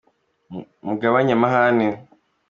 [0.85, 1.87] Mugabanye amahane